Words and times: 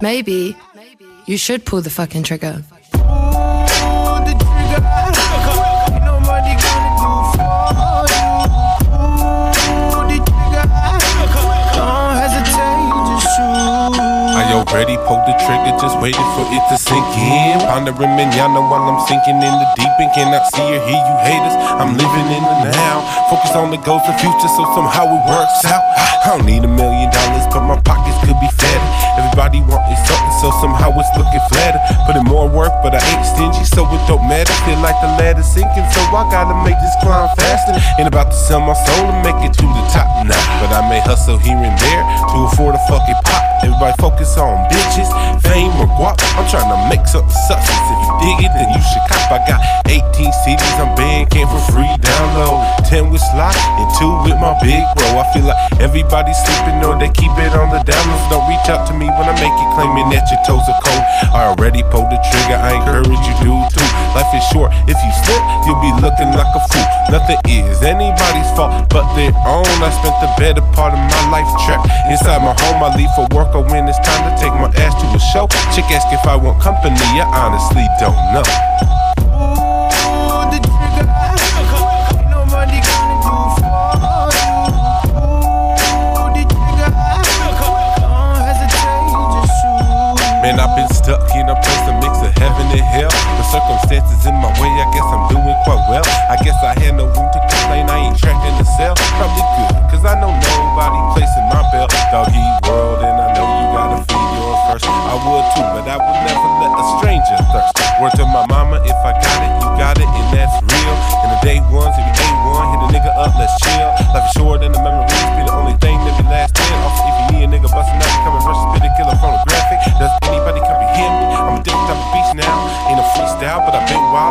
maybe 0.00 0.56
you 1.26 1.36
should 1.36 1.64
pull 1.64 1.80
the 1.80 1.90
fucking 1.90 2.22
trigger. 2.22 2.62
Already 14.74 14.98
pulled 15.06 15.22
the 15.22 15.34
trigger, 15.46 15.70
just 15.78 15.94
waiting 16.02 16.28
for 16.34 16.42
it 16.50 16.62
to 16.66 16.76
sink 16.78 17.06
in. 17.14 17.62
Pondering 17.62 18.14
manana 18.18 18.58
while 18.58 18.90
I'm 18.90 18.98
sinking 19.06 19.38
in 19.38 19.54
the 19.54 19.68
deep 19.78 19.94
end. 20.02 20.10
Cannot 20.14 20.50
see 20.50 20.66
or 20.66 20.82
hear 20.82 20.98
you 20.98 21.16
haters. 21.22 21.54
I'm 21.78 21.94
living 21.94 22.26
in 22.34 22.42
the 22.42 22.74
now. 22.74 23.02
Focus 23.30 23.54
on 23.54 23.70
the 23.70 23.78
goals 23.86 24.02
of 24.10 24.18
future, 24.18 24.50
so 24.50 24.66
somehow 24.74 25.06
it 25.14 25.22
works 25.30 25.62
out. 25.70 25.82
I 26.26 26.34
don't 26.34 26.46
need 26.46 26.66
a 26.66 26.70
million 26.70 27.06
dollars, 27.10 27.46
but 27.54 27.62
my 27.62 27.78
pockets 27.86 28.18
could 28.26 28.34
be 28.42 28.50
fatter. 28.58 28.90
Everybody 29.14 29.62
so 30.44 30.52
somehow 30.60 30.92
it's 31.00 31.08
looking 31.16 31.40
flatter. 31.48 31.80
Put 32.04 32.20
in 32.20 32.24
more 32.28 32.44
work, 32.44 32.72
but 32.84 32.92
I 32.92 33.00
ain't 33.00 33.24
stingy, 33.24 33.64
so 33.64 33.88
it 33.88 34.02
don't 34.04 34.28
matter. 34.28 34.52
Feel 34.68 34.76
like 34.84 35.00
the 35.00 35.08
ladder's 35.16 35.48
sinking, 35.48 35.88
so 35.88 36.00
I 36.12 36.28
gotta 36.28 36.52
make 36.60 36.76
this 36.84 36.92
climb 37.00 37.32
faster. 37.40 37.72
Ain't 37.96 38.12
about 38.12 38.28
to 38.28 38.36
sell 38.36 38.60
my 38.60 38.76
soul 38.76 39.08
and 39.08 39.24
make 39.24 39.40
it 39.40 39.56
to 39.56 39.64
the 39.64 39.84
top 39.88 40.04
now. 40.28 40.36
But 40.60 40.68
I 40.76 40.84
may 40.92 41.00
hustle 41.00 41.40
here 41.40 41.56
and 41.56 41.72
there 41.80 42.04
to 42.04 42.36
afford 42.52 42.76
a 42.76 42.82
fucking 42.84 43.16
pop. 43.24 43.40
Everybody 43.64 43.96
focus 43.96 44.36
on 44.36 44.68
bitches, 44.68 45.08
fame, 45.40 45.72
or 45.80 45.88
guap. 45.96 46.20
I'm 46.36 46.44
trying 46.52 46.68
to 46.68 46.80
make 46.92 47.08
something 47.08 47.32
substance. 47.48 47.88
If 47.88 47.98
you 48.04 48.12
dig 48.20 48.38
it, 48.44 48.52
then 48.52 48.68
you 48.68 48.82
should 48.84 49.04
cop. 49.08 49.32
I 49.32 49.40
got 49.48 49.60
18 49.88 50.04
CDs 50.44 50.76
I'm 50.76 50.92
banned, 50.92 51.32
came 51.32 51.48
for 51.48 51.62
free 51.72 51.88
download. 52.04 52.23
10 52.94 53.10
with 53.10 53.26
Sly 53.34 53.50
and 53.50 53.90
2 53.98 54.06
with 54.22 54.38
my 54.38 54.54
big 54.62 54.86
bro. 54.94 55.18
I 55.18 55.26
feel 55.34 55.50
like 55.50 55.58
everybody's 55.82 56.38
sleeping 56.46 56.78
or 56.86 56.94
they 56.94 57.10
keep 57.10 57.34
it 57.42 57.50
on 57.58 57.74
the 57.74 57.82
downloads. 57.82 58.30
Don't 58.30 58.46
reach 58.46 58.70
out 58.70 58.86
to 58.86 58.94
me 58.94 59.10
when 59.18 59.26
I 59.26 59.34
make 59.34 59.50
it 59.50 59.70
claiming 59.74 60.14
that 60.14 60.30
your 60.30 60.38
toes 60.46 60.62
are 60.70 60.78
cold. 60.78 61.02
I 61.34 61.50
already 61.50 61.82
pulled 61.90 62.06
the 62.14 62.22
trigger, 62.22 62.54
I 62.54 62.78
encourage 62.78 63.10
you 63.10 63.34
to 63.42 63.50
too. 63.74 63.88
Life 64.14 64.30
is 64.30 64.46
short, 64.54 64.70
if 64.86 64.94
you 64.94 65.10
slip, 65.26 65.42
you'll 65.66 65.82
be 65.82 65.90
looking 65.98 66.30
like 66.38 66.46
a 66.54 66.62
fool. 66.70 66.86
Nothing 67.10 67.42
is 67.50 67.82
anybody's 67.82 68.50
fault 68.54 68.86
but 68.94 69.10
their 69.18 69.34
own. 69.42 69.66
I 69.82 69.90
spent 69.98 70.14
the 70.22 70.30
better 70.38 70.62
part 70.70 70.94
of 70.94 71.02
my 71.02 71.22
life 71.34 71.50
trapped 71.66 71.90
inside 72.06 72.46
my 72.46 72.54
home. 72.62 72.78
I 72.78 72.94
leave 72.94 73.10
for 73.18 73.26
work 73.34 73.58
or 73.58 73.66
when 73.74 73.90
it's 73.90 73.98
time 74.06 74.22
to 74.22 74.32
take 74.38 74.54
my 74.54 74.70
ass 74.78 74.94
to 75.02 75.06
a 75.10 75.18
show. 75.34 75.50
Chick 75.74 75.90
ask 75.90 76.06
if 76.14 76.22
I 76.30 76.38
want 76.38 76.62
company, 76.62 76.94
I 76.94 77.26
honestly 77.26 77.90
don't 77.98 78.14
know. 78.30 78.46
Man, 90.44 90.60
I've 90.60 90.76
been 90.76 90.92
stuck 90.92 91.24
in 91.32 91.48
a 91.48 91.56
place, 91.56 91.84
a 91.88 91.96
mix 92.04 92.20
of 92.20 92.28
heaven 92.36 92.68
and 92.68 92.84
hell. 92.92 93.08
The 93.08 93.44
circumstances 93.48 94.28
in 94.28 94.36
my 94.44 94.52
way, 94.60 94.68
I 94.76 94.84
guess 94.92 95.08
I'm 95.08 95.24
doing 95.32 95.56
quite 95.64 95.80
well. 95.88 96.04
I 96.28 96.36
guess 96.44 96.60
I 96.60 96.76
had 96.84 97.00
no 97.00 97.08
room 97.08 97.32
to 97.32 97.40
complain, 97.48 97.88
I 97.88 98.12
ain't 98.12 98.20
trapped 98.20 98.44
in 98.44 98.52
the 98.60 98.68
cell. 98.76 98.92
Probably 99.16 99.40
good, 99.40 99.72
cause 99.88 100.04
I 100.04 100.20
know 100.20 100.36
nobody 100.36 101.00
placing 101.16 101.48
my 101.48 101.64
bell. 101.72 101.88
Dog 102.12 102.28
eat 102.28 102.54
world, 102.68 103.00
and 103.00 103.16
I 103.24 103.32
know 103.32 103.48
you 103.56 103.66
gotta 103.72 104.04
feed 104.04 104.30
yours 104.36 104.60
first. 104.68 104.84
I 104.84 105.16
would 105.16 105.44
too, 105.56 105.64
but 105.72 105.88
I 105.88 105.96
would 105.96 106.18
never 106.28 106.33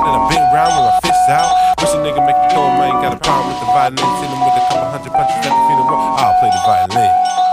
and 0.04 0.16
I've 0.20 0.30
been 0.30 0.44
round 0.52 0.74
with 0.76 0.86
my 0.92 1.00
fists 1.04 1.30
out. 1.30 1.76
Wish 1.80 1.96
a 1.96 2.00
nigga 2.04 2.20
make 2.26 2.36
me 2.36 2.48
throw 2.52 2.68
I 2.68 2.92
ain't 2.92 3.02
got 3.02 3.14
a 3.16 3.20
problem 3.20 3.48
with 3.48 3.60
the 3.60 3.70
violence. 3.72 4.02
Hit 4.02 4.30
him 4.30 4.42
with 4.44 4.60
a 4.60 4.64
couple 4.68 4.90
hundred 4.92 5.14
punches 5.16 5.40
at 5.40 5.54
the 5.56 5.64
funeral. 5.68 5.98
I'll 6.20 6.36
play 6.40 6.52
the 6.52 6.62
violin. 6.68 7.53